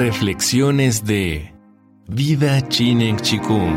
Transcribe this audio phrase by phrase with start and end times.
[0.00, 1.52] Reflexiones de
[2.08, 3.76] Vida Chinen Chikung.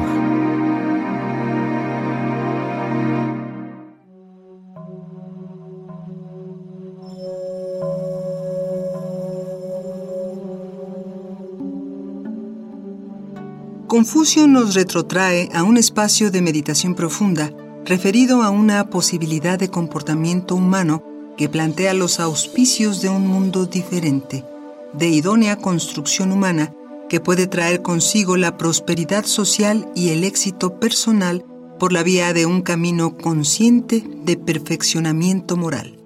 [13.87, 17.51] Confucio nos retrotrae a un espacio de meditación profunda
[17.83, 21.03] referido a una posibilidad de comportamiento humano
[21.35, 24.45] que plantea los auspicios de un mundo diferente
[24.93, 26.73] de idónea construcción humana
[27.09, 31.45] que puede traer consigo la prosperidad social y el éxito personal
[31.79, 35.99] por la vía de un camino consciente de perfeccionamiento moral.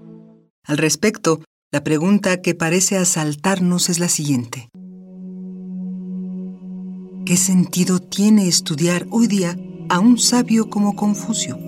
[0.65, 1.41] Al respecto,
[1.71, 4.69] la pregunta que parece asaltarnos es la siguiente.
[7.25, 9.57] ¿Qué sentido tiene estudiar hoy día
[9.89, 11.59] a un sabio como Confucio?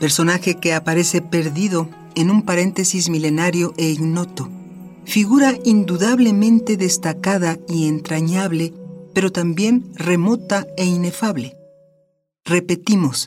[0.00, 4.48] Personaje que aparece perdido en un paréntesis milenario e ignoto,
[5.08, 8.74] figura indudablemente destacada y entrañable,
[9.14, 11.56] pero también remota e inefable.
[12.44, 13.26] Repetimos,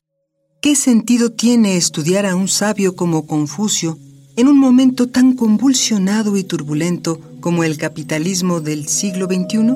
[0.61, 3.97] ¿qué sentido tiene estudiar a un sabio como Confucio
[4.35, 9.73] en un momento tan convulsionado y turbulento como el capitalismo del siglo XXI?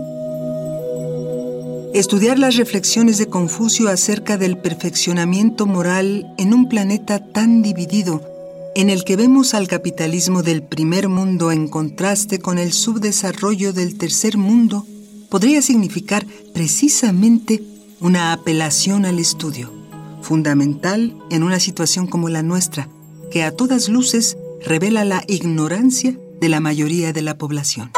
[1.95, 8.34] Estudiar las reflexiones de Confucio acerca del perfeccionamiento moral en un planeta tan dividido
[8.75, 13.97] en el que vemos al capitalismo del primer mundo en contraste con el subdesarrollo del
[13.97, 14.85] tercer mundo,
[15.29, 17.63] podría significar precisamente
[18.01, 19.71] una apelación al estudio,
[20.21, 22.89] fundamental en una situación como la nuestra,
[23.31, 27.91] que a todas luces revela la ignorancia de la mayoría de la población.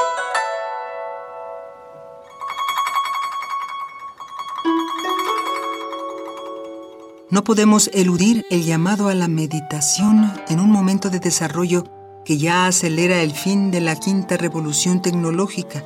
[7.30, 11.84] No podemos eludir el llamado a la meditación en un momento de desarrollo
[12.24, 15.84] que ya acelera el fin de la quinta revolución tecnológica,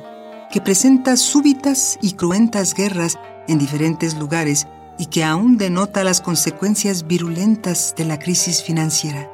[0.52, 7.08] que presenta súbitas y cruentas guerras en diferentes lugares y que aún denota las consecuencias
[7.08, 9.28] virulentas de la crisis financiera.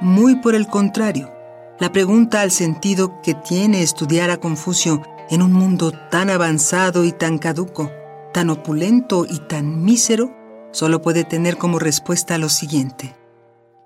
[0.00, 1.32] Muy por el contrario,
[1.78, 7.12] la pregunta al sentido que tiene estudiar a Confucio en un mundo tan avanzado y
[7.12, 7.92] tan caduco,
[8.32, 10.34] tan opulento y tan mísero,
[10.76, 13.16] solo puede tener como respuesta lo siguiente.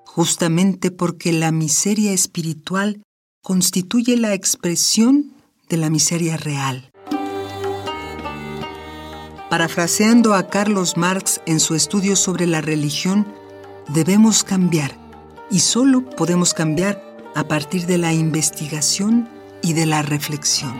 [0.05, 3.01] Justamente porque la miseria espiritual
[3.45, 5.33] constituye la expresión
[5.69, 6.91] de la miseria real.
[9.49, 13.25] Parafraseando a Carlos Marx en su estudio sobre la religión,
[13.87, 14.99] debemos cambiar
[15.49, 17.01] y solo podemos cambiar
[17.37, 19.29] a partir de la investigación
[19.63, 20.75] y de la reflexión.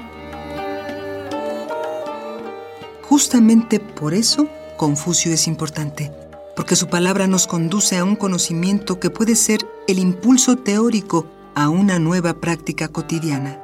[3.03, 4.49] Justamente por eso,
[4.81, 6.11] Confucio es importante,
[6.57, 11.69] porque su palabra nos conduce a un conocimiento que puede ser el impulso teórico a
[11.69, 13.63] una nueva práctica cotidiana,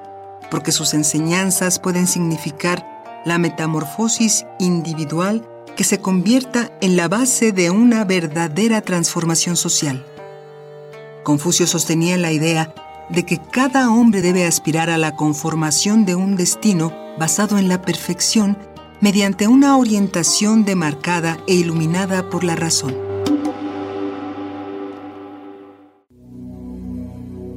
[0.50, 2.86] porque sus enseñanzas pueden significar
[3.24, 10.04] la metamorfosis individual que se convierta en la base de una verdadera transformación social.
[11.24, 12.74] Confucio sostenía la idea
[13.08, 17.80] de que cada hombre debe aspirar a la conformación de un destino basado en la
[17.80, 18.58] perfección
[19.00, 22.94] mediante una orientación demarcada e iluminada por la razón.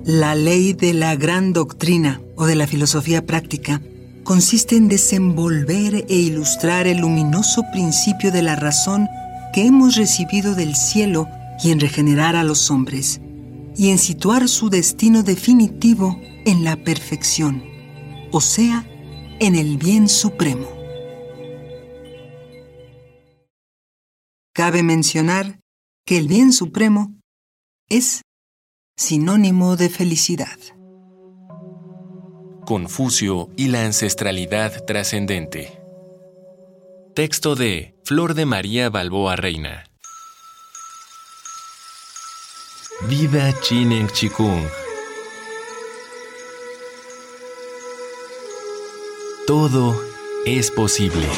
[0.06, 3.82] La ley de la gran doctrina o de la filosofía práctica
[4.24, 9.08] consiste en desenvolver e ilustrar el luminoso principio de la razón
[9.54, 11.28] que hemos recibido del cielo
[11.64, 13.22] y en regenerar a los hombres,
[13.76, 17.64] y en situar su destino definitivo en la perfección,
[18.32, 18.86] o sea,
[19.40, 20.78] en el bien supremo.
[24.59, 25.62] Cabe mencionar
[26.06, 27.16] que el bien supremo
[27.88, 28.24] es
[28.97, 30.59] sinónimo de felicidad.
[32.66, 35.80] Confucio y la ancestralidad trascendente.
[37.16, 39.86] Texto de Flor de María Balboa Reina.
[43.08, 44.67] Vida Chinen Chikung.
[49.47, 49.97] Todo
[50.46, 51.29] es posible.